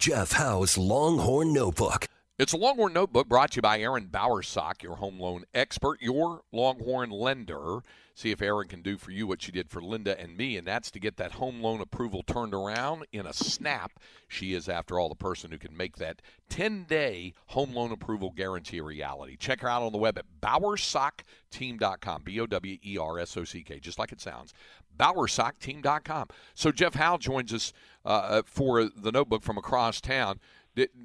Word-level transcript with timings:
Jeff 0.00 0.32
Howe's 0.32 0.78
Longhorn 0.78 1.52
Notebook. 1.52 2.06
It's 2.38 2.54
a 2.54 2.56
Longhorn 2.56 2.94
Notebook 2.94 3.28
brought 3.28 3.50
to 3.50 3.56
you 3.56 3.62
by 3.62 3.80
Aaron 3.80 4.06
Bowersock, 4.06 4.82
your 4.82 4.96
home 4.96 5.20
loan 5.20 5.44
expert, 5.52 6.00
your 6.00 6.40
Longhorn 6.52 7.10
lender. 7.10 7.80
See 8.20 8.32
if 8.32 8.42
Aaron 8.42 8.68
can 8.68 8.82
do 8.82 8.98
for 8.98 9.12
you 9.12 9.26
what 9.26 9.40
she 9.40 9.50
did 9.50 9.70
for 9.70 9.80
Linda 9.80 10.20
and 10.20 10.36
me, 10.36 10.58
and 10.58 10.66
that's 10.66 10.90
to 10.90 11.00
get 11.00 11.16
that 11.16 11.32
home 11.32 11.62
loan 11.62 11.80
approval 11.80 12.22
turned 12.22 12.52
around 12.52 13.06
in 13.12 13.24
a 13.24 13.32
snap. 13.32 13.92
She 14.28 14.52
is, 14.52 14.68
after 14.68 15.00
all, 15.00 15.08
the 15.08 15.14
person 15.14 15.50
who 15.50 15.56
can 15.56 15.74
make 15.74 15.96
that 15.96 16.20
10 16.50 16.84
day 16.84 17.32
home 17.46 17.72
loan 17.72 17.92
approval 17.92 18.30
guarantee 18.36 18.76
a 18.76 18.82
reality. 18.82 19.38
Check 19.38 19.62
her 19.62 19.70
out 19.70 19.82
on 19.82 19.92
the 19.92 19.96
web 19.96 20.18
at 20.18 20.26
bowersockteam.com, 20.42 22.22
B 22.22 22.38
O 22.40 22.44
W 22.44 22.76
E 22.84 22.98
R 22.98 23.18
S 23.18 23.38
O 23.38 23.44
C 23.44 23.62
K, 23.62 23.80
just 23.80 23.98
like 23.98 24.12
it 24.12 24.20
sounds. 24.20 24.52
Bowersockteam.com. 24.98 26.28
So 26.54 26.72
Jeff 26.72 26.96
Howe 26.96 27.16
joins 27.16 27.54
us 27.54 27.72
uh, 28.04 28.42
for 28.44 28.84
the 28.84 29.12
notebook 29.12 29.42
from 29.42 29.56
across 29.56 29.98
town. 29.98 30.40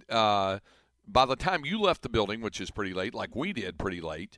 Uh, 0.10 0.60
by 1.08 1.26
the 1.26 1.38
time 1.38 1.63
you 1.63 1.80
left 1.80 2.02
the 2.02 2.10
building, 2.10 2.41
which 2.41 2.60
is 2.60 2.71
pretty 2.71 2.93
late, 2.93 3.13
like 3.13 3.34
we 3.38 3.54
did 3.54 3.77
pretty 3.77 4.02
late, 4.02 4.38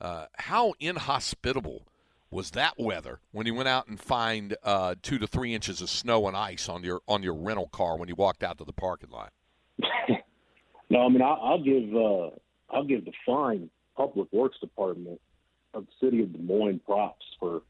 uh, 0.00 0.24
how 0.38 0.72
inhospitable 0.80 1.86
was 2.34 2.50
that 2.50 2.74
weather 2.76 3.20
when 3.30 3.46
you 3.46 3.54
went 3.54 3.68
out 3.68 3.86
and 3.86 4.00
find 4.00 4.56
uh, 4.64 4.96
two 5.02 5.18
to 5.18 5.26
three 5.26 5.54
inches 5.54 5.80
of 5.80 5.88
snow 5.88 6.26
and 6.26 6.36
ice 6.36 6.68
on 6.68 6.82
your 6.82 7.00
on 7.06 7.22
your 7.22 7.34
rental 7.34 7.68
car 7.68 7.96
when 7.96 8.08
you 8.08 8.16
walked 8.16 8.42
out 8.42 8.58
to 8.58 8.64
the 8.64 8.72
parking 8.72 9.10
lot? 9.10 9.32
no, 10.90 11.06
I 11.06 11.08
mean 11.08 11.22
I'll, 11.22 11.38
I'll 11.40 11.62
give 11.62 11.94
uh, 11.94 12.30
I'll 12.74 12.84
give 12.84 13.04
the 13.04 13.12
fine 13.24 13.70
public 13.96 14.26
works 14.32 14.58
department 14.60 15.20
of 15.74 15.86
the 15.86 16.06
city 16.06 16.22
of 16.22 16.32
Des 16.32 16.42
Moines 16.42 16.80
props 16.84 17.24
for 17.38 17.62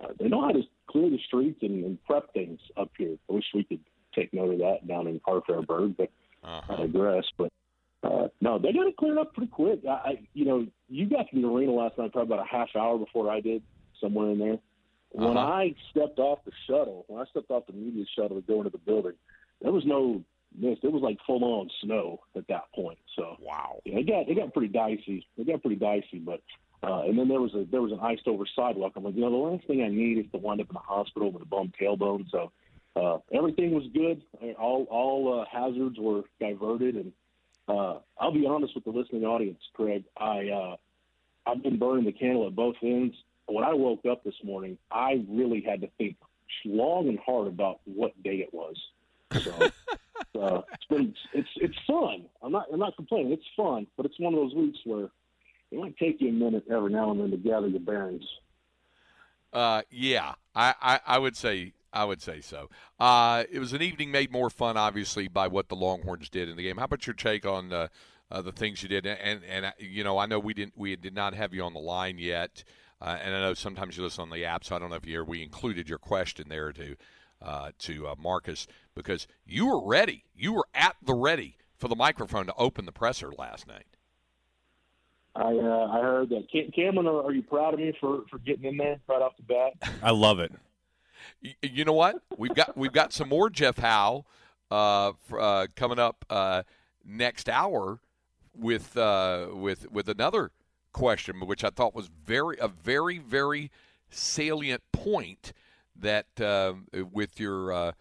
uh, 0.00 0.08
they 0.20 0.28
know 0.28 0.42
how 0.42 0.52
to 0.52 0.62
clear 0.86 1.10
the 1.10 1.18
streets 1.26 1.58
and, 1.62 1.84
and 1.84 2.02
prep 2.04 2.32
things 2.32 2.60
up 2.76 2.90
here. 2.96 3.16
I 3.28 3.32
wish 3.32 3.44
we 3.52 3.64
could 3.64 3.80
take 4.14 4.32
note 4.32 4.52
of 4.52 4.58
that 4.58 4.86
down 4.86 5.08
in 5.08 5.18
Carfairburg, 5.20 5.96
but 5.96 6.10
uh-huh. 6.44 6.72
I 6.72 6.76
digress. 6.82 7.24
But 7.36 7.52
uh, 8.04 8.28
no, 8.40 8.58
they 8.60 8.72
got 8.72 8.86
it 8.86 8.96
cleared 8.96 9.18
up 9.18 9.34
pretty 9.34 9.50
quick. 9.50 9.80
I, 9.88 9.92
I, 9.92 10.20
you 10.34 10.44
know, 10.44 10.66
you 10.88 11.08
got 11.08 11.28
to 11.30 11.40
the 11.40 11.48
arena 11.48 11.72
last 11.72 11.98
night 11.98 12.12
probably 12.12 12.34
about 12.34 12.46
a 12.46 12.48
half 12.48 12.68
hour 12.76 12.98
before 12.98 13.30
I 13.30 13.40
did, 13.40 13.62
somewhere 14.00 14.30
in 14.30 14.38
there. 14.38 14.58
When 15.10 15.36
uh-huh. 15.36 15.52
I 15.52 15.74
stepped 15.90 16.18
off 16.18 16.40
the 16.44 16.52
shuttle, 16.66 17.04
when 17.06 17.20
I 17.20 17.24
stepped 17.30 17.50
off 17.50 17.66
the 17.66 17.72
media 17.72 18.04
shuttle 18.16 18.40
to 18.40 18.46
go 18.46 18.58
into 18.58 18.70
the 18.70 18.78
building, 18.78 19.12
there 19.62 19.72
was 19.72 19.84
no 19.86 20.24
mist. 20.58 20.80
It 20.82 20.92
was 20.92 21.02
like 21.02 21.18
full 21.26 21.44
on 21.44 21.70
snow 21.82 22.20
at 22.36 22.48
that 22.48 22.72
point. 22.74 22.98
So 23.16 23.36
wow, 23.40 23.80
yeah, 23.84 23.98
it 23.98 24.08
got 24.08 24.28
it 24.28 24.34
got 24.34 24.52
pretty 24.52 24.72
dicey. 24.72 25.26
It 25.36 25.46
got 25.46 25.62
pretty 25.62 25.76
dicey, 25.76 26.18
but 26.18 26.42
uh, 26.82 27.02
and 27.02 27.18
then 27.18 27.28
there 27.28 27.40
was 27.40 27.54
a 27.54 27.64
there 27.70 27.80
was 27.80 27.92
an 27.92 28.00
iced 28.00 28.26
over 28.26 28.44
sidewalk. 28.56 28.92
I'm 28.96 29.04
like, 29.04 29.14
you 29.14 29.20
know, 29.20 29.30
the 29.30 29.36
last 29.36 29.66
thing 29.66 29.82
I 29.82 29.88
need 29.88 30.18
is 30.18 30.26
to 30.32 30.38
wind 30.38 30.60
up 30.60 30.68
in 30.68 30.74
the 30.74 30.80
hospital 30.80 31.30
with 31.30 31.42
a 31.42 31.46
bum 31.46 31.72
tailbone. 31.80 32.30
So 32.30 32.52
uh, 32.96 33.18
everything 33.32 33.72
was 33.72 33.84
good. 33.94 34.22
All 34.58 34.86
all 34.90 35.40
uh, 35.40 35.44
hazards 35.50 35.96
were 35.98 36.22
diverted, 36.40 36.96
and 36.96 37.12
uh, 37.68 37.98
I'll 38.18 38.32
be 38.32 38.46
honest 38.46 38.74
with 38.74 38.84
the 38.84 38.90
listening 38.90 39.24
audience, 39.24 39.60
Craig. 39.74 40.04
I 40.16 40.48
uh, 40.48 40.76
I've 41.46 41.62
been 41.62 41.78
burning 41.78 42.04
the 42.04 42.12
candle 42.12 42.46
at 42.46 42.54
both 42.54 42.76
ends. 42.82 43.16
When 43.46 43.64
I 43.64 43.74
woke 43.74 44.04
up 44.10 44.24
this 44.24 44.34
morning, 44.42 44.78
I 44.90 45.24
really 45.28 45.60
had 45.60 45.80
to 45.82 45.88
think 45.98 46.16
long 46.64 47.08
and 47.08 47.18
hard 47.18 47.48
about 47.48 47.80
what 47.84 48.20
day 48.22 48.36
it 48.36 48.52
was. 48.52 48.76
So 49.42 49.52
uh, 50.40 50.62
it's 50.72 50.84
been 50.88 51.14
it's 51.32 51.48
it's 51.56 51.78
fun. 51.86 52.24
I'm 52.42 52.52
not 52.52 52.66
I'm 52.72 52.80
not 52.80 52.96
complaining. 52.96 53.32
It's 53.32 53.44
fun, 53.56 53.86
but 53.96 54.06
it's 54.06 54.18
one 54.18 54.34
of 54.34 54.40
those 54.40 54.54
weeks 54.54 54.78
where 54.84 55.08
it 55.70 55.78
might 55.78 55.96
take 55.96 56.20
you 56.20 56.28
a 56.28 56.32
minute 56.32 56.64
every 56.70 56.92
now 56.92 57.10
and 57.10 57.20
then 57.20 57.30
to 57.30 57.36
gather 57.36 57.68
your 57.68 57.80
bearings. 57.80 58.24
Uh, 59.52 59.82
yeah, 59.90 60.34
I, 60.54 60.74
I, 60.82 61.00
I 61.06 61.18
would 61.18 61.36
say 61.36 61.72
I 61.92 62.04
would 62.04 62.20
say 62.20 62.40
so. 62.40 62.68
Uh, 62.98 63.44
it 63.50 63.60
was 63.60 63.72
an 63.72 63.82
evening 63.82 64.10
made 64.10 64.32
more 64.32 64.50
fun, 64.50 64.76
obviously, 64.76 65.28
by 65.28 65.46
what 65.46 65.68
the 65.68 65.76
Longhorns 65.76 66.28
did 66.28 66.48
in 66.48 66.56
the 66.56 66.62
game. 66.62 66.76
How 66.76 66.84
about 66.84 67.06
your 67.06 67.14
take 67.14 67.46
on 67.46 67.72
uh, 67.72 67.88
uh, 68.30 68.42
the 68.42 68.50
things 68.50 68.82
you 68.82 68.88
did? 68.88 69.06
And 69.06 69.42
and 69.44 69.72
you 69.78 70.02
know, 70.02 70.18
I 70.18 70.26
know 70.26 70.40
we 70.40 70.54
didn't 70.54 70.76
we 70.76 70.96
did 70.96 71.14
not 71.14 71.34
have 71.34 71.54
you 71.54 71.62
on 71.62 71.72
the 71.72 71.80
line 71.80 72.18
yet, 72.18 72.64
uh, 73.00 73.18
and 73.22 73.34
I 73.34 73.40
know 73.40 73.54
sometimes 73.54 73.96
you 73.96 74.02
listen 74.02 74.22
on 74.22 74.30
the 74.30 74.44
app, 74.44 74.64
so 74.64 74.76
I 74.76 74.78
don't 74.78 74.90
know 74.90 74.96
if 74.96 75.06
you 75.06 75.12
hear. 75.12 75.24
We 75.24 75.42
included 75.42 75.88
your 75.88 75.98
question 75.98 76.46
there 76.48 76.72
to 76.72 76.96
uh, 77.42 77.70
to 77.80 78.08
uh, 78.08 78.14
Marcus 78.18 78.66
because 78.94 79.26
you 79.46 79.66
were 79.66 79.86
ready. 79.86 80.24
You 80.34 80.52
were 80.52 80.66
at 80.74 80.96
the 81.02 81.14
ready 81.14 81.56
for 81.76 81.88
the 81.88 81.96
microphone 81.96 82.46
to 82.46 82.54
open 82.56 82.86
the 82.86 82.92
presser 82.92 83.32
last 83.36 83.66
night. 83.66 83.86
I 85.36 85.52
uh, 85.52 85.88
I 85.92 86.00
heard 86.00 86.28
that. 86.30 86.46
Cameron, 86.74 87.06
are 87.06 87.32
you 87.32 87.42
proud 87.42 87.74
of 87.74 87.80
me 87.80 87.92
for, 88.00 88.22
for 88.30 88.38
getting 88.38 88.64
in 88.64 88.76
there 88.76 89.00
right 89.08 89.20
off 89.20 89.36
the 89.36 89.42
bat? 89.42 89.72
I 90.02 90.10
love 90.10 90.38
it. 90.38 90.52
You 91.62 91.84
know 91.84 91.92
what? 91.92 92.16
We've 92.36 92.54
got 92.54 92.76
we've 92.76 92.92
got 92.92 93.12
some 93.12 93.28
more 93.28 93.50
Jeff 93.50 93.78
Howe 93.78 94.24
uh, 94.70 95.12
uh, 95.36 95.66
coming 95.74 95.98
up 95.98 96.24
uh, 96.30 96.62
next 97.04 97.48
hour 97.48 98.00
with 98.54 98.96
uh, 98.96 99.48
with 99.52 99.90
with 99.90 100.08
another 100.08 100.50
question, 100.94 101.46
which 101.46 101.62
I 101.62 101.68
thought 101.68 101.94
was 101.94 102.08
very 102.08 102.56
a 102.58 102.68
very 102.68 103.18
very 103.18 103.70
salient 104.08 104.82
point 104.92 105.52
that 105.94 106.40
uh, 106.40 106.72
with 107.12 107.38
your 107.38 107.72
uh, 107.72 107.92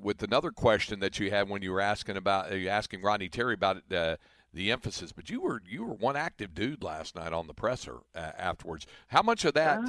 with 0.00 0.22
another 0.22 0.50
question 0.50 1.00
that 1.00 1.18
you 1.18 1.30
had 1.30 1.48
when 1.48 1.62
you 1.62 1.72
were 1.72 1.80
asking 1.80 2.18
about 2.18 2.52
you 2.52 2.68
asking 2.68 3.00
Rodney 3.00 3.30
Terry 3.30 3.54
about 3.54 3.78
it 3.88 4.18
the 4.52 4.72
emphasis. 4.72 5.12
But 5.12 5.30
you 5.30 5.40
were 5.40 5.62
you 5.66 5.84
were 5.84 5.94
one 5.94 6.16
active 6.16 6.54
dude 6.54 6.82
last 6.82 7.16
night 7.16 7.32
on 7.32 7.46
the 7.46 7.54
presser 7.54 7.98
uh, 8.14 8.32
afterwards. 8.36 8.86
How 9.08 9.22
much 9.22 9.44
of 9.44 9.54
that 9.54 9.80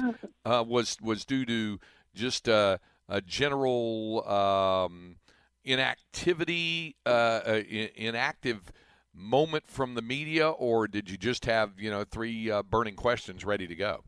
uh, 0.44 0.64
was 0.66 0.96
was 1.02 1.24
due 1.24 1.44
to 1.46 1.78
just 2.14 2.48
uh, 2.48 2.78
a 3.08 3.20
general 3.20 4.26
um, 4.28 5.16
inactivity, 5.64 6.96
uh, 7.06 7.08
uh, 7.08 7.62
inactive 7.94 8.72
moment 9.14 9.66
from 9.66 9.94
the 9.94 10.02
media, 10.02 10.48
or 10.50 10.88
did 10.88 11.10
you 11.10 11.16
just 11.16 11.44
have 11.44 11.72
you 11.78 11.90
know 11.90 12.04
three 12.04 12.50
uh, 12.50 12.62
burning 12.62 12.96
questions 12.96 13.44
ready 13.44 13.66
to 13.66 13.74
go? 13.74 14.04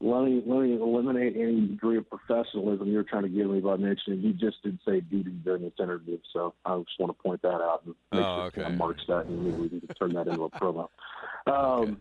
let 0.00 0.24
me 0.24 0.42
let 0.46 0.60
me 0.60 0.74
eliminate 0.74 1.34
any 1.36 1.66
degree 1.66 1.96
of 1.96 2.08
professionalism 2.08 2.86
you're 2.86 3.02
trying 3.02 3.24
to 3.24 3.28
give 3.28 3.50
me 3.50 3.60
by 3.60 3.76
mentioning 3.76 4.20
you 4.20 4.32
just 4.32 4.62
didn't 4.62 4.80
say 4.86 5.00
duty 5.00 5.30
during 5.44 5.62
this 5.62 5.72
interview, 5.78 6.18
so 6.32 6.54
I 6.64 6.78
just 6.78 6.98
want 7.00 7.16
to 7.16 7.22
point 7.22 7.42
that 7.42 7.48
out 7.48 7.82
and 7.84 7.94
make 8.12 8.22
oh, 8.22 8.36
sure 8.36 8.44
okay. 8.46 8.62
of 8.62 8.78
marks 8.78 9.02
that 9.08 9.26
and 9.26 9.60
we 9.60 9.68
can 9.68 9.80
turn 9.98 10.12
that 10.14 10.28
into 10.28 10.44
a 10.44 10.50
promo. 10.50 10.88
Um, 11.46 11.54
okay. 11.54 11.94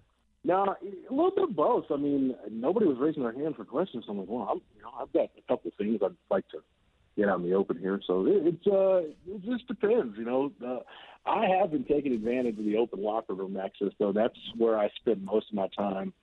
Now, 0.43 0.75
a 1.09 1.13
little 1.13 1.31
bit 1.31 1.45
of 1.45 1.55
both. 1.55 1.85
I 1.89 1.95
mean, 1.95 2.35
nobody 2.51 2.85
was 2.85 2.97
raising 2.99 3.23
their 3.23 3.31
hand 3.31 3.55
for 3.55 3.63
questions. 3.63 4.03
So 4.05 4.11
I'm 4.11 4.19
like, 4.19 4.27
well, 4.27 4.47
I'm, 4.51 4.61
you 4.75 4.81
know, 4.81 4.91
I've 4.99 5.11
got 5.13 5.29
a 5.37 5.41
couple 5.47 5.69
of 5.69 5.73
things 5.75 5.99
I'd 6.03 6.11
like 6.29 6.47
to 6.49 6.57
get 7.17 7.27
in 7.29 7.43
the 7.43 7.53
open 7.53 7.77
here. 7.77 7.99
So 8.05 8.25
it, 8.25 8.53
it's 8.53 8.67
uh, 8.67 9.09
it 9.27 9.43
just 9.43 9.67
depends, 9.67 10.17
you 10.17 10.25
know. 10.25 10.51
Uh, 10.65 10.79
I 11.29 11.45
have 11.59 11.71
been 11.71 11.83
taking 11.83 12.13
advantage 12.13 12.57
of 12.57 12.65
the 12.65 12.77
open 12.77 13.03
locker 13.03 13.33
room 13.33 13.57
access, 13.57 13.89
though. 13.99 14.13
That's 14.13 14.37
where 14.55 14.77
I 14.77 14.89
spend 15.01 15.25
most 15.25 15.47
of 15.49 15.55
my 15.55 15.67
time 15.77 16.13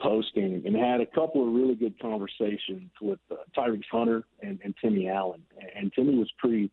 posting 0.00 0.62
and 0.64 0.76
had 0.76 1.00
a 1.00 1.06
couple 1.06 1.46
of 1.46 1.54
really 1.54 1.74
good 1.74 1.98
conversations 2.00 2.90
with 3.00 3.18
uh, 3.30 3.36
Tyrese 3.56 3.82
Hunter 3.90 4.24
and, 4.42 4.58
and 4.62 4.74
Timmy 4.82 5.08
Allen. 5.08 5.42
And 5.74 5.92
Timmy 5.92 6.16
was 6.16 6.30
pretty, 6.38 6.70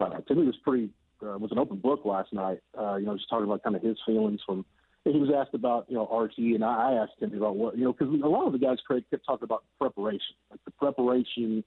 uh, 0.00 0.20
Timmy 0.28 0.44
was 0.44 0.56
pretty, 0.62 0.90
uh, 1.22 1.38
was 1.38 1.52
an 1.52 1.58
open 1.58 1.78
book 1.78 2.04
last 2.04 2.32
night. 2.32 2.60
Uh, 2.78 2.96
you 2.96 3.06
know, 3.06 3.16
just 3.16 3.28
talking 3.28 3.46
about 3.46 3.62
kind 3.62 3.76
of 3.76 3.82
his 3.82 3.98
feelings 4.06 4.40
from. 4.46 4.64
He 5.04 5.20
was 5.20 5.30
asked 5.32 5.54
about 5.54 5.86
you 5.88 5.94
know 5.94 6.08
RT, 6.08 6.36
and 6.36 6.64
I 6.64 6.94
asked 6.94 7.22
him 7.22 7.32
about 7.32 7.54
what 7.54 7.78
you 7.78 7.84
know 7.84 7.92
because 7.92 8.12
a 8.12 8.26
lot 8.26 8.48
of 8.48 8.52
the 8.52 8.58
guys 8.58 8.78
Craig 8.84 9.04
kept 9.08 9.24
talking 9.24 9.44
about 9.44 9.62
preparation, 9.78 10.34
like 10.50 10.58
the 10.64 10.72
preparation 10.72 11.62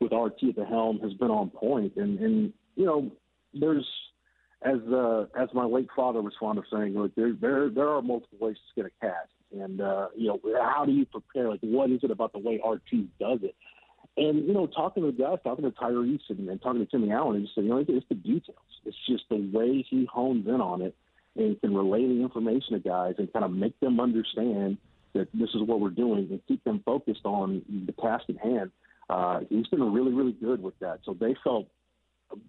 with 0.00 0.12
RT 0.12 0.50
at 0.50 0.56
the 0.56 0.64
helm 0.64 1.00
has 1.00 1.12
been 1.14 1.30
on 1.30 1.50
point, 1.50 1.94
and 1.96 2.18
and 2.18 2.52
you 2.74 2.84
know 2.84 3.10
there's 3.54 3.86
as 4.62 4.80
uh, 4.92 5.26
as 5.38 5.48
my 5.54 5.64
late 5.64 5.88
father 5.94 6.22
was 6.22 6.34
fond 6.38 6.58
of 6.58 6.64
saying, 6.72 6.94
like 6.94 7.14
there 7.14 7.32
there 7.40 7.70
there 7.70 7.88
are 7.88 8.02
multiple 8.02 8.38
ways 8.40 8.56
to 8.56 8.62
skin 8.72 8.86
a 8.86 9.06
cat, 9.06 9.28
and 9.52 9.80
uh, 9.80 10.08
you 10.16 10.28
know 10.28 10.40
how 10.62 10.84
do 10.84 10.92
you 10.92 11.06
prepare? 11.06 11.50
Like 11.50 11.60
what 11.60 11.90
is 11.90 12.00
it 12.02 12.10
about 12.10 12.32
the 12.32 12.38
way 12.38 12.60
RT 12.64 13.18
does 13.18 13.40
it? 13.42 13.54
And 14.16 14.46
you 14.46 14.54
know, 14.54 14.66
talking 14.66 15.02
to 15.02 15.12
the 15.12 15.22
guys, 15.22 15.38
talking 15.44 15.64
to 15.64 15.70
Tyrese 15.70 16.20
and, 16.30 16.48
and 16.48 16.60
talking 16.60 16.84
to 16.84 16.90
Timmy 16.90 17.12
Allen, 17.12 17.40
he 17.40 17.42
just 17.42 17.54
said, 17.54 17.64
you 17.64 17.70
know, 17.70 17.84
it's 17.86 18.06
the 18.08 18.14
details. 18.14 18.56
It's 18.84 18.96
just 19.06 19.24
the 19.28 19.50
way 19.52 19.84
he 19.88 20.06
hones 20.10 20.46
in 20.46 20.60
on 20.60 20.80
it 20.80 20.94
and 21.36 21.60
can 21.60 21.74
relay 21.74 22.06
the 22.06 22.22
information 22.22 22.72
to 22.72 22.78
guys 22.78 23.14
and 23.18 23.30
kind 23.32 23.44
of 23.44 23.52
make 23.52 23.78
them 23.80 24.00
understand 24.00 24.78
that 25.12 25.28
this 25.34 25.50
is 25.50 25.62
what 25.62 25.80
we're 25.80 25.90
doing 25.90 26.28
and 26.30 26.40
keep 26.48 26.64
them 26.64 26.82
focused 26.84 27.24
on 27.24 27.62
the 27.86 27.92
task 27.92 28.24
at 28.28 28.38
hand. 28.38 28.70
Uh, 29.08 29.40
he's 29.48 29.66
been 29.68 29.92
really, 29.92 30.12
really 30.12 30.32
good 30.32 30.62
with 30.62 30.78
that. 30.80 31.00
So 31.04 31.14
they 31.18 31.34
felt 31.44 31.68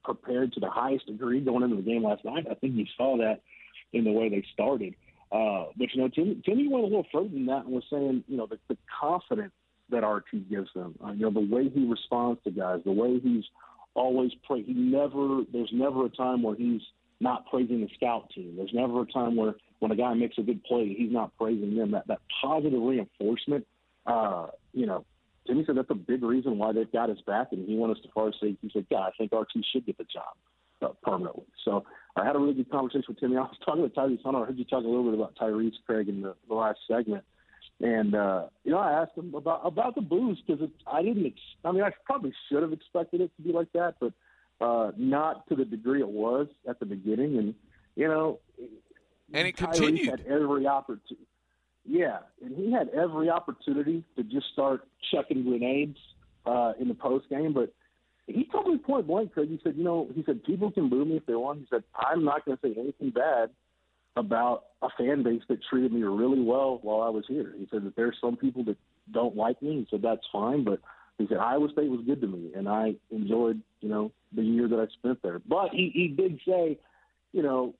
prepared 0.03 0.53
to 0.53 0.59
the 0.59 0.69
highest 0.69 1.05
degree 1.05 1.39
going 1.39 1.63
into 1.63 1.75
the 1.75 1.81
game 1.81 2.03
last 2.03 2.25
night. 2.25 2.47
I 2.49 2.55
think 2.55 2.75
you 2.75 2.85
saw 2.97 3.17
that 3.17 3.41
in 3.93 4.03
the 4.03 4.11
way 4.11 4.29
they 4.29 4.43
started. 4.53 4.95
Uh, 5.31 5.65
but 5.77 5.93
you 5.93 6.01
know, 6.01 6.07
Timmy, 6.07 6.41
Timmy 6.45 6.67
went 6.67 6.83
a 6.83 6.87
little 6.87 7.05
further 7.11 7.29
than 7.29 7.45
that 7.47 7.65
and 7.65 7.73
was 7.73 7.83
saying, 7.91 8.23
you 8.27 8.37
know, 8.37 8.47
the, 8.47 8.57
the 8.69 8.77
confidence 8.99 9.53
that 9.89 10.05
RT 10.05 10.49
gives 10.49 10.69
them. 10.73 10.95
Uh, 11.03 11.11
you 11.11 11.29
know, 11.29 11.31
the 11.31 11.47
way 11.53 11.69
he 11.69 11.85
responds 11.85 12.41
to 12.43 12.51
guys, 12.51 12.79
the 12.85 12.91
way 12.91 13.19
he's 13.19 13.43
always 13.93 14.31
pray. 14.45 14.63
He 14.63 14.73
never. 14.73 15.41
There's 15.51 15.71
never 15.73 16.05
a 16.05 16.09
time 16.09 16.43
where 16.43 16.55
he's 16.55 16.81
not 17.19 17.45
praising 17.47 17.81
the 17.81 17.89
scout 17.95 18.29
team. 18.33 18.55
There's 18.55 18.73
never 18.73 19.01
a 19.01 19.05
time 19.05 19.35
where 19.35 19.55
when 19.79 19.91
a 19.91 19.95
guy 19.95 20.13
makes 20.13 20.37
a 20.37 20.41
good 20.41 20.63
play, 20.63 20.93
he's 20.97 21.11
not 21.11 21.35
praising 21.37 21.75
them. 21.75 21.91
That 21.91 22.07
that 22.07 22.19
positive 22.41 22.81
reinforcement. 22.81 23.65
Uh, 24.05 24.47
you 24.73 24.85
know, 24.85 25.05
Timmy 25.47 25.63
said 25.65 25.77
that's 25.77 25.89
a 25.89 25.95
big 25.95 26.23
reason 26.23 26.57
why 26.57 26.73
they've 26.73 26.91
got 26.91 27.09
his 27.09 27.21
back, 27.21 27.47
and 27.51 27.67
he 27.67 27.75
went 27.75 27.91
as 27.91 27.97
far 28.13 28.27
as 28.27 28.35
say 28.41 28.55
he 28.61 28.69
said, 28.71 28.85
"Yeah, 28.89 28.99
I 28.99 29.11
think 29.17 29.31
RT 29.31 29.51
should 29.71 29.85
get 29.85 29.97
the 29.97 30.03
job 30.03 30.35
uh, 30.81 30.93
permanently." 31.01 31.45
So 31.63 31.85
I 32.15 32.25
had 32.25 32.35
a 32.35 32.39
really 32.39 32.53
good 32.53 32.69
conversation 32.69 33.05
with 33.07 33.19
Timmy. 33.19 33.37
I 33.37 33.41
was 33.41 33.57
talking 33.65 33.83
to 33.83 33.89
Tyrese 33.89 34.23
Hunter. 34.23 34.41
I 34.41 34.45
heard 34.45 34.57
you 34.57 34.65
talk 34.65 34.83
a 34.83 34.87
little 34.87 35.05
bit 35.05 35.13
about 35.13 35.35
Tyrese 35.35 35.73
Craig 35.85 36.09
in 36.09 36.21
the, 36.21 36.35
the 36.47 36.53
last 36.53 36.79
segment, 36.87 37.23
and 37.79 38.15
uh, 38.15 38.47
you 38.63 38.71
know, 38.71 38.79
I 38.79 39.01
asked 39.01 39.17
him 39.17 39.33
about 39.33 39.61
about 39.63 39.95
the 39.95 40.01
booze 40.01 40.41
because 40.45 40.67
I 40.85 41.01
didn't. 41.01 41.25
Ex- 41.25 41.39
I 41.63 41.71
mean, 41.71 41.83
I 41.83 41.91
probably 42.05 42.33
should 42.49 42.61
have 42.61 42.73
expected 42.73 43.21
it 43.21 43.31
to 43.37 43.41
be 43.41 43.51
like 43.51 43.71
that, 43.73 43.95
but 43.99 44.13
uh, 44.59 44.91
not 44.97 45.47
to 45.49 45.55
the 45.55 45.65
degree 45.65 46.01
it 46.01 46.09
was 46.09 46.47
at 46.67 46.79
the 46.79 46.85
beginning. 46.85 47.37
And 47.37 47.55
you 47.95 48.07
know, 48.07 48.39
and 49.33 49.47
it 49.47 49.55
Tyrese 49.55 49.73
continued. 49.73 50.09
Had 50.09 50.25
every 50.27 50.67
opportunity. 50.67 51.27
Yeah, 51.87 52.19
and 52.43 52.55
he 52.55 52.71
had 52.71 52.89
every 52.89 53.29
opportunity 53.29 54.03
to 54.17 54.23
just 54.23 54.47
start 54.51 54.81
chucking 55.11 55.43
grenades 55.43 55.97
uh, 56.45 56.73
in 56.79 56.89
the 56.89 56.93
post 56.93 57.29
game, 57.29 57.53
but 57.53 57.73
he 58.27 58.45
told 58.51 58.67
me 58.67 58.77
point 58.77 59.07
blank, 59.07 59.33
Craig. 59.33 59.49
He 59.49 59.59
said, 59.63 59.75
you 59.77 59.85
know, 59.85 60.09
he 60.13 60.21
said 60.25 60.43
people 60.43 60.69
can 60.69 60.89
boo 60.89 61.05
me 61.05 61.15
if 61.15 61.25
they 61.25 61.35
want. 61.35 61.59
He 61.59 61.67
said 61.69 61.83
I'm 61.95 62.25
not 62.25 62.45
going 62.45 62.57
to 62.57 62.61
say 62.67 62.77
anything 62.77 63.11
bad 63.11 63.51
about 64.17 64.65
a 64.81 64.89
fan 64.97 65.23
base 65.23 65.43
that 65.47 65.59
treated 65.69 65.93
me 65.93 66.03
really 66.03 66.41
well 66.41 66.79
while 66.81 67.01
I 67.01 67.09
was 67.09 67.23
here. 67.27 67.53
He 67.57 67.67
said 67.71 67.85
that 67.85 67.95
there's 67.95 68.17
some 68.19 68.35
people 68.35 68.65
that 68.65 68.77
don't 69.13 69.37
like 69.37 69.61
me. 69.61 69.77
He 69.77 69.87
said 69.89 70.01
that's 70.01 70.27
fine, 70.31 70.65
but 70.65 70.81
he 71.17 71.27
said 71.27 71.37
Iowa 71.37 71.69
State 71.71 71.89
was 71.89 72.01
good 72.05 72.19
to 72.21 72.27
me, 72.27 72.51
and 72.53 72.67
I 72.67 72.95
enjoyed, 73.11 73.61
you 73.79 73.87
know, 73.87 74.11
the 74.35 74.43
year 74.43 74.67
that 74.67 74.79
I 74.79 74.87
spent 74.99 75.21
there. 75.23 75.39
But 75.39 75.69
he, 75.71 75.91
he 75.93 76.09
did 76.09 76.39
say, 76.45 76.77
you 77.31 77.43
know, 77.43 77.75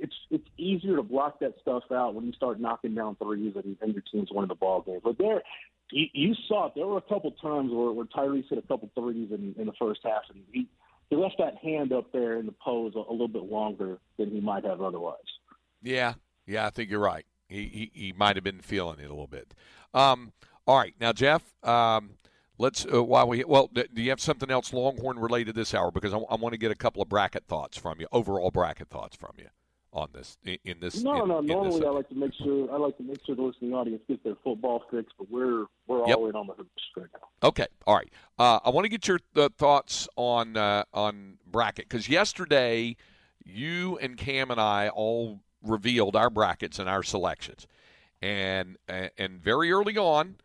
it's 0.00 0.14
it's 0.30 0.46
easier 0.56 0.96
to 0.96 1.02
block 1.02 1.40
that 1.40 1.54
stuff 1.60 1.84
out 1.92 2.14
when 2.14 2.26
you 2.26 2.32
start 2.32 2.60
knocking 2.60 2.94
down 2.94 3.16
threes 3.16 3.54
and, 3.56 3.76
and 3.80 3.92
your 3.92 4.02
team's 4.12 4.28
winning 4.30 4.48
the 4.48 4.54
ball 4.54 4.82
game. 4.82 5.00
But 5.02 5.18
there, 5.18 5.42
you, 5.90 6.06
you 6.12 6.34
saw 6.48 6.66
it. 6.66 6.72
There 6.74 6.86
were 6.86 6.98
a 6.98 7.02
couple 7.02 7.30
times 7.32 7.70
where, 7.72 7.92
where 7.92 8.06
Tyrese 8.06 8.48
hit 8.48 8.58
a 8.58 8.62
couple 8.62 8.90
threes 8.94 9.30
in, 9.30 9.54
in 9.58 9.66
the 9.66 9.72
first 9.78 10.00
half, 10.04 10.22
and 10.32 10.42
he 10.52 10.66
he 11.10 11.16
left 11.16 11.36
that 11.38 11.56
hand 11.56 11.92
up 11.92 12.12
there 12.12 12.38
in 12.38 12.46
the 12.46 12.52
pose 12.52 12.94
a, 12.96 12.98
a 12.98 13.12
little 13.12 13.28
bit 13.28 13.44
longer 13.44 13.98
than 14.18 14.30
he 14.30 14.40
might 14.40 14.64
have 14.64 14.80
otherwise. 14.80 15.16
Yeah, 15.82 16.14
yeah, 16.46 16.66
I 16.66 16.70
think 16.70 16.90
you're 16.90 17.00
right. 17.00 17.26
He 17.48 17.66
he, 17.66 17.90
he 17.94 18.12
might 18.12 18.36
have 18.36 18.44
been 18.44 18.60
feeling 18.60 18.98
it 18.98 19.06
a 19.06 19.10
little 19.10 19.26
bit. 19.26 19.54
Um, 19.94 20.32
all 20.66 20.78
right, 20.78 20.94
now 21.00 21.12
Jeff, 21.12 21.42
um, 21.64 22.10
let's 22.58 22.86
uh, 22.92 23.02
while 23.02 23.28
we 23.28 23.44
well, 23.44 23.70
do 23.72 23.86
you 23.94 24.10
have 24.10 24.20
something 24.20 24.50
else 24.50 24.72
Longhorn 24.72 25.18
related 25.18 25.54
this 25.54 25.74
hour? 25.74 25.90
Because 25.90 26.12
I, 26.12 26.18
I 26.18 26.34
want 26.34 26.52
to 26.52 26.58
get 26.58 26.70
a 26.70 26.76
couple 26.76 27.02
of 27.02 27.08
bracket 27.08 27.44
thoughts 27.46 27.78
from 27.78 28.00
you, 28.00 28.08
overall 28.10 28.50
bracket 28.50 28.88
thoughts 28.88 29.16
from 29.16 29.32
you 29.38 29.46
on 29.96 30.10
this 30.12 30.36
in, 30.44 30.78
this. 30.78 31.02
No, 31.02 31.22
in, 31.22 31.28
no. 31.28 31.38
in 31.38 31.46
Normally, 31.46 31.80
this 31.80 31.88
I 31.88 31.90
like 31.90 32.08
to 32.10 32.14
make 32.14 32.32
sure 32.34 32.72
I 32.72 32.76
like 32.76 32.96
to 32.98 33.02
make 33.02 33.24
sure 33.24 33.34
the 33.34 33.42
listening 33.42 33.72
audience 33.72 34.02
gets 34.06 34.22
their 34.22 34.36
football 34.44 34.82
fix, 34.90 35.10
but 35.18 35.30
we're 35.30 35.64
we're 35.86 36.06
Yep. 36.06 36.16
all 36.18 36.28
in 36.28 36.36
on 36.36 36.46
the 36.46 36.52
hoops 36.52 36.82
right 36.96 37.06
now. 37.14 37.48
Okay, 37.48 37.66
all 37.86 37.96
right. 37.96 38.12
Uh, 38.38 38.60
I 38.64 38.70
want 38.70 38.84
to 38.84 38.88
get 38.90 39.08
your 39.08 39.18
uh, 39.34 39.48
thoughts 39.56 40.06
on 40.16 40.56
uh, 40.56 40.84
on 40.92 41.38
bracket 41.50 41.88
because 41.88 42.08
yesterday 42.08 42.96
you 43.44 43.98
and 43.98 44.16
Cam 44.16 44.50
and 44.50 44.60
I 44.60 44.88
all 44.88 45.40
revealed 45.62 46.14
our 46.14 46.30
brackets 46.30 46.78
and 46.78 46.88
our 46.88 47.02
selections, 47.02 47.66
and 48.20 48.76
and 48.86 49.40
very 49.42 49.72
early 49.72 49.96
on. 49.96 50.36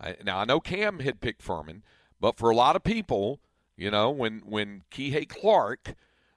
I, 0.00 0.16
now 0.24 0.38
I 0.38 0.44
know 0.44 0.60
Cam 0.60 1.00
had 1.00 1.20
picked 1.20 1.42
Furman, 1.42 1.82
but 2.20 2.36
for 2.36 2.50
a 2.50 2.56
lot 2.56 2.74
of 2.74 2.82
people, 2.82 3.38
you 3.76 3.90
know, 3.90 4.10
when 4.10 4.40
when 4.46 4.82
Kihei 4.90 5.28
Clark 5.28 5.94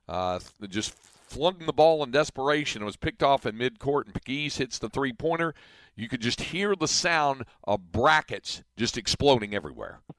uh, 0.09 0.39
just 0.69 0.93
flung 1.27 1.59
the 1.65 1.73
ball 1.73 2.03
in 2.03 2.11
desperation, 2.11 2.81
it 2.81 2.85
was 2.85 2.95
picked 2.95 3.21
off 3.21 3.45
in 3.45 3.55
midcourt, 3.55 4.05
and 4.05 4.13
Pegues 4.13 4.57
hits 4.57 4.79
the 4.79 4.89
three 4.89 5.13
pointer. 5.13 5.53
You 5.95 6.07
could 6.07 6.21
just 6.21 6.41
hear 6.41 6.75
the 6.75 6.87
sound 6.87 7.43
of 7.63 7.91
brackets 7.91 8.63
just 8.77 8.97
exploding 8.97 9.53
everywhere. 9.53 9.99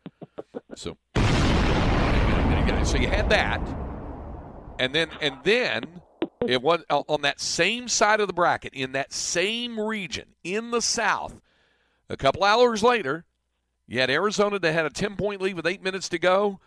So, 0.74 0.96
so 1.16 2.96
you 2.96 3.08
had 3.08 3.28
that, 3.30 3.60
and 4.78 4.94
then 4.94 5.08
and 5.20 5.38
then 5.42 6.02
it 6.46 6.62
was 6.62 6.84
uh, 6.88 7.02
on 7.08 7.22
that 7.22 7.40
same 7.40 7.88
side 7.88 8.20
of 8.20 8.28
the 8.28 8.32
bracket 8.32 8.74
in 8.74 8.92
that 8.92 9.12
same 9.12 9.80
region 9.80 10.36
in 10.44 10.70
the 10.70 10.80
South. 10.80 11.40
A 12.08 12.16
couple 12.16 12.44
hours 12.44 12.84
later, 12.84 13.24
you 13.88 13.98
had 13.98 14.08
Arizona 14.08 14.60
that 14.60 14.72
had 14.72 14.86
a 14.86 14.90
ten 14.90 15.16
point 15.16 15.42
lead 15.42 15.54
with 15.54 15.66
eight 15.66 15.82
minutes 15.82 16.08
to 16.10 16.18
go. 16.18 16.60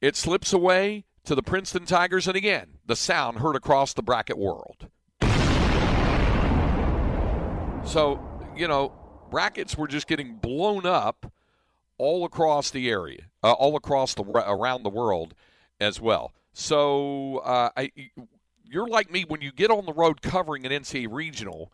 It 0.00 0.16
slips 0.16 0.54
away 0.54 1.04
to 1.24 1.34
the 1.34 1.42
Princeton 1.42 1.86
Tigers, 1.86 2.28
and 2.28 2.36
again, 2.36 2.78
the 2.86 2.96
sound 2.96 3.38
heard 3.38 3.56
across 3.56 3.92
the 3.92 4.02
bracket 4.02 4.38
world. 4.38 4.88
So, 7.86 8.20
you 8.56 8.68
know, 8.68 8.92
brackets 9.30 9.76
were 9.76 9.88
just 9.88 10.06
getting 10.06 10.36
blown 10.36 10.86
up 10.86 11.32
all 11.98 12.24
across 12.24 12.70
the 12.70 12.90
area, 12.90 13.22
uh, 13.42 13.52
all 13.52 13.76
across 13.76 14.14
the 14.14 14.22
around 14.22 14.82
the 14.82 14.90
world 14.90 15.34
as 15.80 16.00
well. 16.00 16.32
So, 16.52 17.38
uh, 17.38 17.70
I, 17.76 17.92
you're 18.64 18.86
like 18.86 19.10
me 19.10 19.24
when 19.26 19.40
you 19.40 19.52
get 19.52 19.70
on 19.70 19.86
the 19.86 19.92
road 19.92 20.22
covering 20.22 20.66
an 20.66 20.72
NCAA 20.72 21.08
regional, 21.10 21.72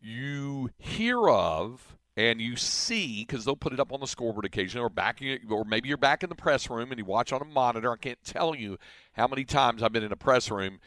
you 0.00 0.70
hear 0.78 1.28
of 1.28 1.96
and 2.20 2.38
you 2.38 2.54
see 2.54 3.24
because 3.24 3.46
they'll 3.46 3.56
put 3.56 3.72
it 3.72 3.80
up 3.80 3.92
on 3.92 4.00
the 4.00 4.06
scoreboard 4.06 4.44
occasionally, 4.44 4.84
or 4.84 4.90
back, 4.90 5.22
or 5.48 5.64
maybe 5.64 5.88
you're 5.88 5.96
back 5.96 6.22
in 6.22 6.28
the 6.28 6.34
press 6.34 6.68
room 6.68 6.92
and 6.92 6.98
you 6.98 7.04
watch 7.04 7.32
on 7.32 7.40
a 7.40 7.46
monitor. 7.46 7.90
I 7.90 7.96
can't 7.96 8.22
tell 8.22 8.54
you 8.54 8.76
how 9.14 9.26
many 9.26 9.44
times 9.44 9.82
I've 9.82 9.92
been 9.92 10.02
in 10.02 10.12
a 10.12 10.16
press 10.16 10.50
room 10.50 10.80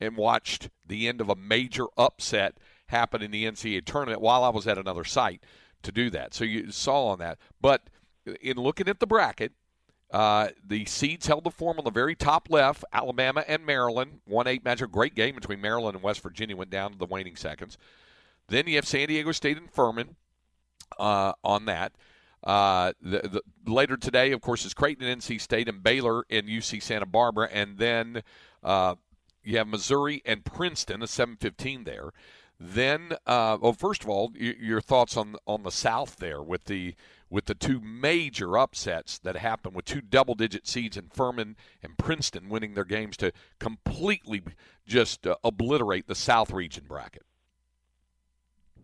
and 0.00 0.16
watched 0.16 0.68
the 0.84 1.06
end 1.06 1.20
of 1.20 1.28
a 1.28 1.36
major 1.36 1.84
upset 1.96 2.56
happen 2.86 3.22
in 3.22 3.30
the 3.30 3.44
NCAA 3.44 3.84
tournament 3.84 4.20
while 4.20 4.42
I 4.42 4.48
was 4.48 4.66
at 4.66 4.78
another 4.78 5.04
site 5.04 5.44
to 5.82 5.92
do 5.92 6.10
that. 6.10 6.34
So 6.34 6.42
you 6.42 6.72
saw 6.72 7.06
on 7.06 7.20
that. 7.20 7.38
But 7.60 7.88
in 8.42 8.56
looking 8.56 8.88
at 8.88 8.98
the 8.98 9.06
bracket, 9.06 9.52
uh, 10.10 10.48
the 10.66 10.86
seeds 10.86 11.28
held 11.28 11.44
the 11.44 11.52
form 11.52 11.78
on 11.78 11.84
the 11.84 11.92
very 11.92 12.16
top 12.16 12.50
left. 12.50 12.84
Alabama 12.92 13.44
and 13.46 13.64
Maryland, 13.64 14.22
one 14.24 14.48
eight 14.48 14.64
match, 14.64 14.82
a 14.82 14.88
great 14.88 15.14
game 15.14 15.36
between 15.36 15.60
Maryland 15.60 15.94
and 15.94 16.02
West 16.02 16.20
Virginia 16.20 16.56
went 16.56 16.70
down 16.70 16.90
to 16.90 16.98
the 16.98 17.06
waning 17.06 17.36
seconds. 17.36 17.78
Then 18.48 18.66
you 18.66 18.74
have 18.74 18.88
San 18.88 19.06
Diego 19.06 19.30
State 19.30 19.56
and 19.56 19.70
Furman 19.70 20.16
uh, 20.98 21.32
on 21.44 21.66
that. 21.66 21.92
Uh, 22.42 22.92
the, 23.02 23.42
the, 23.64 23.70
later 23.70 23.96
today, 23.96 24.32
of 24.32 24.40
course, 24.40 24.64
is 24.64 24.72
Creighton 24.72 25.06
and 25.06 25.20
NC 25.20 25.40
State 25.40 25.68
and 25.68 25.82
Baylor 25.82 26.24
and 26.30 26.48
UC 26.48 26.82
Santa 26.82 27.06
Barbara, 27.06 27.48
and 27.52 27.76
then 27.76 28.22
uh, 28.62 28.94
you 29.44 29.58
have 29.58 29.68
Missouri 29.68 30.22
and 30.24 30.44
Princeton, 30.44 31.02
a 31.02 31.06
7:15 31.06 31.84
there. 31.84 32.12
Then, 32.58 33.12
uh, 33.26 33.56
well, 33.60 33.72
first 33.72 34.04
of 34.04 34.10
all, 34.10 34.32
y- 34.38 34.54
your 34.58 34.80
thoughts 34.80 35.16
on 35.16 35.36
on 35.46 35.62
the 35.62 35.70
South 35.70 36.16
there 36.16 36.42
with 36.42 36.64
the 36.64 36.94
with 37.28 37.44
the 37.44 37.54
two 37.54 37.80
major 37.80 38.58
upsets 38.58 39.18
that 39.18 39.36
happened 39.36 39.74
with 39.74 39.84
two 39.84 40.00
double-digit 40.00 40.66
seeds 40.66 40.96
in 40.96 41.08
Furman 41.10 41.56
and 41.80 41.96
Princeton 41.96 42.48
winning 42.48 42.74
their 42.74 42.84
games 42.84 43.16
to 43.18 43.32
completely 43.60 44.42
just 44.84 45.26
uh, 45.26 45.36
obliterate 45.44 46.08
the 46.08 46.14
South 46.16 46.50
region 46.50 46.84
bracket. 46.88 47.22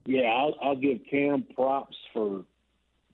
Yeah, 0.06 0.28
I'll, 0.28 0.54
I'll 0.62 0.76
give 0.76 0.98
Cam 1.10 1.44
props 1.54 1.96
for 2.12 2.44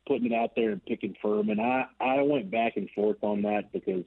putting 0.06 0.32
it 0.32 0.34
out 0.34 0.50
there 0.56 0.70
and 0.70 0.84
picking 0.84 1.14
Furman. 1.22 1.58
And 1.58 1.60
I 1.60 1.84
I 2.00 2.22
went 2.22 2.50
back 2.50 2.76
and 2.76 2.88
forth 2.90 3.18
on 3.22 3.42
that 3.42 3.72
because 3.72 4.04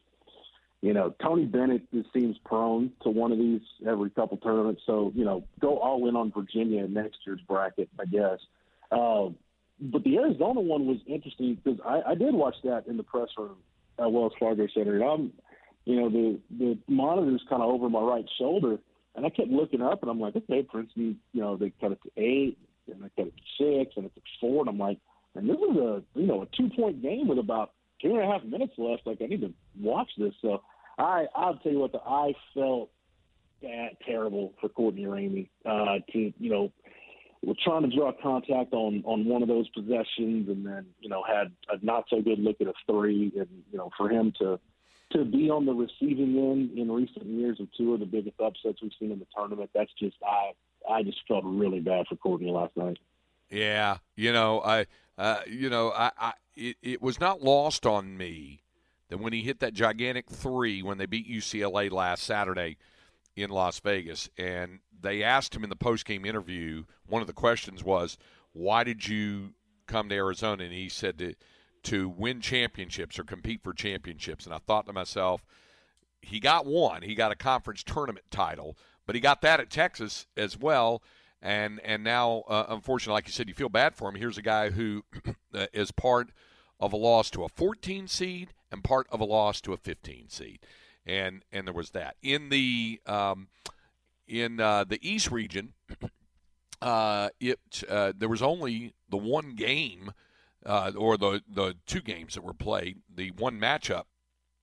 you 0.82 0.94
know 0.94 1.14
Tony 1.22 1.46
Bennett 1.46 1.92
just 1.94 2.12
seems 2.14 2.38
prone 2.46 2.92
to 3.04 3.10
one 3.10 3.32
of 3.32 3.38
these 3.38 3.62
every 3.88 4.10
couple 4.12 4.38
tournaments. 4.38 4.82
So 4.86 5.12
you 5.16 5.26
know, 5.26 5.44
go 5.60 5.78
all 5.80 6.08
in 6.08 6.16
on 6.16 6.32
Virginia 6.32 6.86
in 6.86 6.94
next 6.94 7.18
year's 7.26 7.42
bracket, 7.48 7.90
I 8.00 8.06
guess. 8.06 8.40
Uh, 8.92 9.30
but 9.80 10.04
the 10.04 10.18
Arizona 10.18 10.62
one 10.62 10.86
was 10.86 10.98
interesting 11.06 11.58
because 11.62 11.80
I, 11.86 12.12
I 12.12 12.16
did 12.16 12.34
watch 12.34 12.56
that 12.64 12.88
in 12.88 12.98
the 12.98 13.04
press 13.04 13.30
room 13.38 13.58
at 14.00 14.12
Wells 14.12 14.34
Fargo 14.40 14.68
Center, 14.74 14.96
and 14.96 15.04
I'm, 15.04 15.34
you 15.86 16.00
know, 16.00 16.10
the 16.10 16.40
the 16.58 16.78
monitor's 16.88 17.44
kind 17.50 17.62
of 17.62 17.70
over 17.70 17.90
my 17.90 18.02
right 18.02 18.26
shoulder, 18.38 18.78
and 19.16 19.26
I 19.26 19.30
kept 19.30 19.50
looking 19.50 19.82
up, 19.82 20.02
and 20.02 20.12
I'm 20.12 20.20
like, 20.20 20.36
okay, 20.36 20.64
Princeton, 20.64 21.20
you 21.34 21.42
know, 21.42 21.58
they 21.58 21.74
cut 21.82 21.92
it 21.92 22.00
to 22.04 22.12
eight, 22.22 22.58
and 22.88 23.04
they 23.04 23.10
cut 23.16 23.28
it 23.28 23.34
to 23.36 23.84
six, 23.84 23.94
and 23.98 24.06
it's 24.06 24.18
at 24.18 24.24
four, 24.40 24.62
and 24.62 24.70
I'm 24.70 24.78
like, 24.78 24.98
and 25.36 25.50
this 25.50 25.58
is 25.58 25.78
a 25.78 26.02
you 26.16 26.28
know 26.28 26.42
a 26.44 26.48
two 26.56 26.70
point 26.86 27.02
game 27.02 27.28
with 27.28 27.40
about 27.40 27.72
two 28.02 28.16
and 28.16 28.22
a 28.22 28.26
half 28.32 28.44
minutes 28.44 28.74
left. 28.78 29.06
Like 29.06 29.18
I 29.22 29.26
need 29.26 29.42
to 29.42 29.54
watch 29.80 30.10
this. 30.18 30.34
So 30.42 30.62
I 30.98 31.26
I'll 31.36 31.58
tell 31.58 31.72
you 31.72 31.80
what, 31.80 31.92
the 31.92 32.00
I 32.00 32.34
felt 32.54 32.90
that 33.62 34.00
terrible 34.06 34.54
for 34.62 34.70
Courtney 34.70 35.06
Ramey 35.06 35.50
uh, 35.66 36.00
to 36.12 36.34
you 36.38 36.50
know 36.50 36.72
we're 37.44 37.54
trying 37.64 37.90
to 37.90 37.96
draw 37.96 38.12
contact 38.12 38.74
on 38.74 39.04
on 39.06 39.26
one 39.26 39.42
of 39.42 39.48
those 39.48 39.68
possessions, 39.70 40.50
and 40.50 40.66
then 40.66 40.86
you 41.00 41.10
know 41.10 41.24
had 41.24 41.52
a 41.70 41.84
not 41.84 42.06
so 42.10 42.22
good 42.22 42.40
look 42.40 42.58
at 42.62 42.68
a 42.68 42.74
three, 42.88 43.32
and 43.38 43.48
you 43.72 43.78
know 43.78 43.90
for 43.98 44.10
him 44.10 44.34
to 44.40 44.60
to 45.12 45.24
be 45.24 45.50
on 45.50 45.66
the 45.66 45.74
receiving 45.74 46.38
end 46.38 46.78
in 46.78 46.92
recent 46.92 47.26
years 47.26 47.60
of 47.60 47.68
two 47.78 47.94
of 47.94 48.00
the 48.00 48.06
biggest 48.06 48.40
upsets 48.40 48.82
we've 48.82 48.92
seen 49.00 49.12
in 49.12 49.20
the 49.20 49.28
tournament. 49.36 49.70
That's 49.74 49.92
just 50.00 50.18
I 50.24 50.52
I 50.90 51.04
just 51.04 51.20
felt 51.28 51.44
really 51.46 51.80
bad 51.80 52.08
for 52.08 52.16
Courtney 52.16 52.52
last 52.52 52.76
night. 52.76 52.98
Yeah, 53.50 53.98
you 54.16 54.34
know, 54.34 54.62
I, 54.62 54.88
uh, 55.20 55.42
you 55.48 55.70
know, 55.70 55.92
I, 55.92 56.12
I 56.18 56.34
it, 56.56 56.78
it 56.82 57.02
was 57.02 57.20
not 57.20 57.44
lost 57.44 57.86
on 57.86 58.18
me 58.18 58.64
that 59.10 59.20
when 59.20 59.34
he 59.34 59.42
hit 59.42 59.60
that 59.60 59.74
gigantic 59.74 60.30
three 60.30 60.82
when 60.82 60.98
they 60.98 61.06
beat 61.06 61.30
UCLA 61.30 61.92
last 61.92 62.24
Saturday 62.24 62.78
in 63.36 63.50
Las 63.50 63.80
Vegas, 63.80 64.30
and 64.38 64.80
they 65.00 65.22
asked 65.22 65.56
him 65.56 65.64
in 65.64 65.70
the 65.70 65.76
post-game 65.76 66.26
interview, 66.26 66.86
one 67.06 67.22
of 67.22 67.28
the 67.28 67.34
questions 67.34 67.84
was, 67.84 68.18
"Why 68.54 68.84
did 68.84 69.08
you 69.08 69.54
come 69.88 70.10
to 70.10 70.16
Arizona?" 70.16 70.64
And 70.64 70.74
he 70.74 70.90
said 70.90 71.18
to 71.20 71.36
to 71.84 72.10
win 72.10 72.42
championships 72.42 73.20
or 73.20 73.24
compete 73.24 73.62
for 73.62 73.72
championships. 73.72 74.46
And 74.46 74.56
I 74.56 74.58
thought 74.58 74.88
to 74.88 74.94
myself, 74.94 75.46
he 76.20 76.40
got 76.40 76.66
one. 76.66 77.04
He 77.04 77.14
got 77.14 77.32
a 77.32 77.36
conference 77.36 77.84
tournament 77.84 78.26
title, 78.32 78.76
but 79.06 79.14
he 79.14 79.22
got 79.22 79.42
that 79.42 79.60
at 79.60 79.70
Texas 79.70 80.26
as 80.36 80.58
well. 80.58 81.04
And 81.42 81.80
and 81.82 82.04
now, 82.04 82.44
uh, 82.48 82.66
unfortunately, 82.70 83.14
like 83.14 83.28
you 83.28 83.34
said, 83.34 83.48
you 83.48 83.54
feel 83.54 83.70
bad 83.70 83.96
for 83.96 84.10
him. 84.10 84.16
Here's 84.16 84.38
a 84.38 84.42
guy 84.44 84.72
who 84.72 85.04
is 85.74 85.92
part 85.92 86.30
of 86.80 86.92
a 86.94 86.98
loss 86.98 87.30
to 87.32 87.44
a 87.44 87.50
14 87.50 88.08
seed 88.08 88.54
and 88.72 88.84
part 88.84 89.08
of 89.10 89.22
a 89.22 89.26
loss 89.26 89.62
to 89.62 89.74
a 89.74 89.78
15 89.78 90.30
seed, 90.30 90.60
and 91.06 91.44
and 91.52 91.68
there 91.68 91.74
was 91.74 91.92
that 91.92 92.16
in 92.22 92.50
the 92.50 93.00
um, 93.06 93.48
in 94.28 94.60
uh, 94.60 94.84
the 94.84 95.00
East 95.08 95.32
region. 95.32 95.74
Uh, 96.82 97.30
it 97.40 97.84
uh, 97.90 98.12
there 98.16 98.30
was 98.30 98.42
only 98.44 98.94
the 99.10 99.18
one 99.18 99.56
game 99.56 100.12
uh, 100.66 100.92
or 100.96 101.18
the 101.18 101.42
the 101.48 101.76
two 101.86 102.02
games 102.02 102.34
that 102.36 102.44
were 102.44 102.54
played, 102.54 102.98
the 103.12 103.32
one 103.32 103.60
matchup 103.60 104.04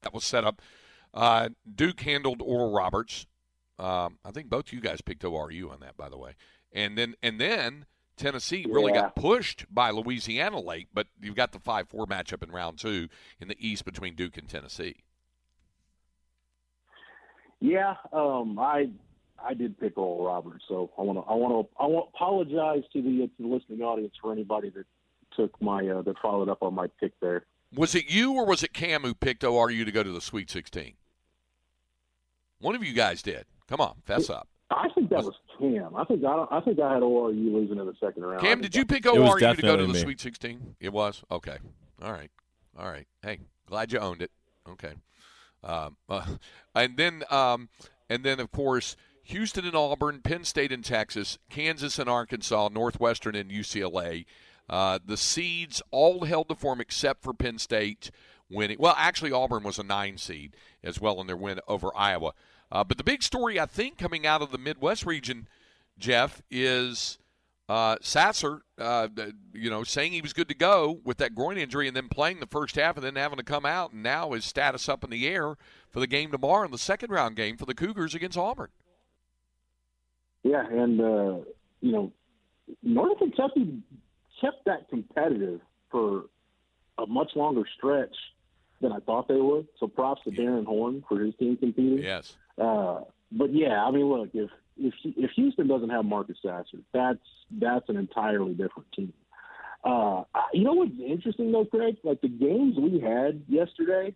that 0.03 0.13
was 0.13 0.25
set 0.25 0.45
up. 0.45 0.61
Uh, 1.15 1.51
Duke 1.75 2.01
handled 2.01 2.43
Oral 2.43 2.73
Roberts. 2.73 3.27
Um, 3.79 4.19
I 4.25 4.31
think 4.31 4.49
both 4.49 4.67
of 4.67 4.73
you 4.73 4.81
guys 4.81 5.01
picked 5.01 5.23
ORU 5.23 5.71
on 5.71 5.81
that, 5.81 5.97
by 5.97 6.09
the 6.09 6.19
way. 6.19 6.35
And 6.73 6.97
then 6.97 7.15
and 7.23 7.41
then 7.41 7.87
Tennessee 8.17 8.67
really 8.69 8.93
Yeah. 8.93 9.03
got 9.03 9.17
pushed 9.17 9.67
by 9.73 9.91
Louisiana 9.91 10.61
late, 10.61 10.89
but 10.93 11.09
you've 11.21 11.35
got 11.37 11.53
the 11.53 11.59
five 11.59 11.89
four 11.89 12.07
matchup 12.07 12.43
in 12.43 12.51
round 12.51 12.79
two 12.79 13.09
in 13.41 13.49
the 13.49 13.57
East 13.59 13.85
between 13.85 14.15
Duke 14.15 14.37
and 14.37 14.49
Tennessee. 14.49 14.97
Yeah, 17.61 17.95
um, 18.13 18.59
I 18.59 18.91
I 19.45 19.55
did 19.55 19.79
pick 19.79 19.97
Oral 19.97 20.25
Roberts, 20.27 20.65
so 20.69 20.91
I 20.99 21.03
want 21.03 21.19
to 21.19 21.31
I 21.31 21.35
want 21.35 21.69
to 21.69 21.83
I 21.83 21.87
want 21.87 22.09
apologize 22.15 22.83
to 22.93 23.03
the 23.03 23.27
to 23.27 23.31
the 23.39 23.47
listening 23.49 23.83
audience 23.83 24.15
for 24.21 24.33
anybody 24.33 24.71
that 24.71 24.87
took 25.37 25.61
my 25.63 25.87
uh, 25.89 26.03
that 26.03 26.19
followed 26.21 26.49
up 26.49 26.63
on 26.63 26.75
my 26.75 26.89
pick 27.01 27.19
there. 27.21 27.45
Was 27.75 27.95
it 27.95 28.11
you 28.11 28.33
or 28.35 28.45
was 28.45 28.63
it 28.63 28.73
Cam 28.73 29.03
who 29.03 29.15
picked 29.15 29.43
ORU 29.43 29.85
to 29.85 29.93
go 29.93 30.03
to 30.03 30.13
the 30.13 30.21
Sweet 30.21 30.51
16? 30.51 30.95
One 32.61 32.75
of 32.75 32.85
you 32.85 32.93
guys 32.93 33.23
did. 33.23 33.47
Come 33.67 33.81
on, 33.81 33.95
fess 34.05 34.29
up. 34.29 34.47
I 34.77 34.89
think 34.95 35.11
that 35.11 35.25
was 35.25 35.35
Cam. 35.59 35.97
I 35.97 36.05
think 36.05 36.25
I, 36.25 36.47
I 36.51 36.61
think 36.61 36.81
I 36.81 36.95
had 36.95 37.03
ORU 37.03 37.53
losing 37.53 37.79
in 37.79 37.87
the 37.87 37.95
second 38.01 38.25
round. 38.25 38.39
I 38.39 38.43
Cam, 38.43 38.61
did 38.61 38.75
you 38.75 38.85
pick 38.85 39.05
was 39.05 39.15
ORU 39.15 39.57
to 39.57 39.63
go 39.63 39.77
to 39.77 39.87
the 39.87 39.93
me. 39.93 39.99
Sweet 39.99 40.21
16? 40.21 40.77
It 40.81 40.93
was? 40.93 41.23
Okay. 41.31 41.59
All 42.03 42.13
right. 42.13 42.31
All 42.79 42.91
right. 42.91 43.07
Hey, 43.23 43.41
glad 43.67 43.93
you 43.93 43.99
owned 43.99 44.23
it. 44.23 44.31
Okay. 44.69 44.95
Um, 45.65 45.97
uh, 46.09 46.27
and 46.75 46.97
then, 46.97 47.25
um, 47.31 47.69
and 48.09 48.25
then 48.25 48.41
of 48.41 48.51
course, 48.51 48.97
Houston 49.25 49.65
and 49.65 49.77
Auburn, 49.77 50.21
Penn 50.21 50.45
State 50.45 50.73
and 50.73 50.85
Texas, 50.85 51.39
Kansas 51.49 51.99
and 51.99 52.09
Arkansas, 52.09 52.69
Northwestern 52.73 53.35
and 53.35 53.51
UCLA. 53.51 54.25
Uh, 54.69 54.99
the 55.05 55.17
seeds 55.17 55.83
all 55.91 56.25
held 56.25 56.49
the 56.49 56.55
form 56.55 56.81
except 56.81 57.23
for 57.23 57.35
Penn 57.35 57.59
State 57.59 58.11
winning. 58.51 58.77
Well, 58.81 58.95
actually, 58.97 59.33
Auburn 59.33 59.63
was 59.63 59.79
a 59.79 59.83
nine 59.83 60.19
seed 60.19 60.57
as 60.83 61.01
well 61.01 61.21
in 61.21 61.27
their 61.27 61.37
win 61.37 61.61
over 61.69 61.91
Iowa. 61.97 62.33
Uh, 62.73 62.83
but 62.83 62.97
the 62.97 63.05
big 63.05 63.23
story, 63.23 63.61
I 63.61 63.67
think, 63.67 63.99
coming 63.99 64.27
out 64.27 64.41
of 64.41 64.51
the 64.51 64.57
Midwest 64.57 65.05
region, 65.05 65.47
Jeff, 65.99 66.41
is 66.51 67.19
uh, 67.69 67.97
Sasser, 68.01 68.63
uh, 68.79 69.09
you 69.53 69.69
know, 69.69 69.85
saying 69.85 70.13
he 70.13 70.23
was 70.23 70.33
good 70.33 70.49
to 70.49 70.55
go 70.55 70.99
with 71.05 71.19
that 71.19 71.35
groin 71.35 71.59
injury 71.59 71.87
and 71.87 71.95
then 71.95 72.09
playing 72.09 72.41
the 72.41 72.47
first 72.47 72.77
half 72.77 72.97
and 72.97 73.05
then 73.05 73.17
having 73.17 73.37
to 73.37 73.45
come 73.45 73.67
out, 73.67 73.93
and 73.93 74.03
now 74.03 74.33
his 74.33 74.47
status 74.47 74.89
up 74.89 75.05
in 75.05 75.11
the 75.11 75.29
air 75.29 75.57
for 75.91 76.01
the 76.01 76.07
game 76.07 76.33
tomorrow 76.33 76.65
in 76.65 76.71
the 76.71 76.79
second 76.79 77.11
round 77.11 77.37
game 77.37 77.59
for 77.59 77.67
the 77.67 77.75
Cougars 77.75 78.15
against 78.15 78.39
Auburn. 78.39 78.71
Yeah, 80.43 80.67
and 80.67 80.99
uh, 80.99 81.45
you 81.83 81.93
know, 81.93 82.11
Northern 82.83 83.19
Kentucky 83.19 83.83
kept 84.41 84.65
that 84.65 84.89
competitive 84.89 85.61
for 85.91 86.25
a 86.97 87.07
much 87.07 87.33
longer 87.37 87.65
stretch 87.77 88.17
than 88.83 88.93
I 88.93 88.99
thought 89.01 89.29
they 89.29 89.41
would. 89.41 89.67
So 89.81 89.87
props 89.87 90.23
to 90.25 90.31
Darrin 90.31 90.65
Horn 90.65 91.05
for 91.09 91.21
his 91.21 91.35
team 91.37 91.57
competing. 91.57 92.03
Yes. 92.03 92.37
Uh, 92.59 93.01
but 93.31 93.55
yeah, 93.55 93.83
I 93.83 93.91
mean, 93.91 94.07
look, 94.07 94.31
if 94.35 94.51
if 94.77 94.95
if 95.05 95.31
Houston 95.33 95.67
doesn't 95.67 95.91
have 95.91 96.05
Marcus 96.05 96.37
Sasser, 96.43 96.79
that's 96.93 97.19
that's 97.51 97.89
an 97.89 97.97
entirely 97.97 98.53
different 98.53 98.91
team. 98.93 99.13
Uh, 99.85 100.25
you 100.53 100.65
know 100.65 100.75
what's 100.75 100.93
interesting 101.05 101.51
though, 101.51 101.65
Craig? 101.65 101.97
Like 102.05 102.21
the 102.21 102.29
games 102.29 102.77
we 102.79 103.01
had 103.01 103.43
yesterday, 103.49 104.15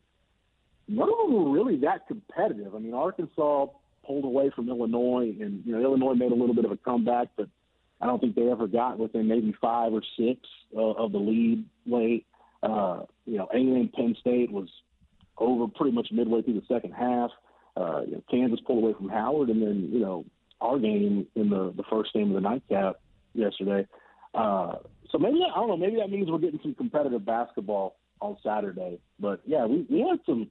none 0.86 1.08
of 1.08 1.18
them 1.18 1.32
were 1.32 1.50
really 1.50 1.78
that 1.78 2.06
competitive. 2.06 2.74
I 2.74 2.78
mean, 2.78 2.94
Arkansas 2.94 3.66
pulled 4.06 4.24
away 4.24 4.50
from 4.54 4.68
Illinois, 4.68 5.34
and 5.40 5.64
you 5.64 5.72
know 5.72 5.82
Illinois 5.82 6.14
made 6.14 6.32
a 6.32 6.34
little 6.34 6.54
bit 6.54 6.64
of 6.64 6.70
a 6.70 6.76
comeback, 6.76 7.28
but 7.36 7.48
I 8.00 8.06
don't 8.06 8.20
think 8.20 8.36
they 8.36 8.50
ever 8.50 8.66
got 8.66 8.98
within 8.98 9.26
maybe 9.26 9.54
five 9.60 9.92
or 9.92 10.02
six 10.18 10.40
uh, 10.76 10.80
of 10.80 11.12
the 11.12 11.18
lead 11.18 11.64
late. 11.86 12.26
Uh, 12.62 13.02
you 13.26 13.38
know, 13.38 13.48
A&M 13.52 13.90
Penn 13.94 14.16
State 14.20 14.50
was 14.50 14.68
over 15.38 15.66
pretty 15.68 15.92
much 15.92 16.08
midway 16.10 16.42
through 16.42 16.60
the 16.60 16.74
second 16.74 16.92
half. 16.92 17.30
Uh, 17.76 18.02
you 18.06 18.12
know, 18.12 18.22
Kansas 18.30 18.60
pulled 18.66 18.82
away 18.82 18.94
from 18.94 19.08
Howard, 19.08 19.50
and 19.50 19.60
then 19.60 19.90
you 19.92 20.00
know 20.00 20.24
our 20.60 20.78
game 20.78 21.26
in 21.34 21.50
the 21.50 21.72
the 21.76 21.84
first 21.90 22.12
game 22.12 22.28
of 22.28 22.34
the 22.34 22.40
nightcap 22.40 22.96
yesterday. 23.34 23.86
Uh, 24.34 24.76
so 25.10 25.18
maybe 25.18 25.40
I 25.44 25.56
don't 25.58 25.68
know. 25.68 25.76
Maybe 25.76 25.96
that 25.96 26.10
means 26.10 26.30
we're 26.30 26.38
getting 26.38 26.60
some 26.62 26.74
competitive 26.74 27.24
basketball 27.24 27.96
on 28.20 28.36
Saturday. 28.42 28.98
But 29.20 29.40
yeah, 29.46 29.66
we, 29.66 29.86
we 29.90 30.00
had 30.00 30.20
some. 30.26 30.50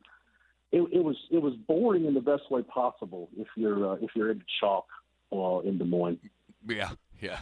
It, 0.72 0.82
it 0.92 1.04
was 1.04 1.16
it 1.32 1.42
was 1.42 1.54
boring 1.68 2.06
in 2.06 2.14
the 2.14 2.22
best 2.22 2.52
way 2.52 2.62
possible 2.62 3.30
if 3.38 3.48
you're 3.56 3.94
uh, 3.94 3.98
if 4.02 4.12
you're 4.16 4.32
into 4.32 4.46
chalk 4.60 4.86
uh, 5.32 5.60
in 5.60 5.78
Des 5.78 5.86
Moines. 5.86 6.20
Yeah, 6.68 6.92
yeah. 7.22 7.40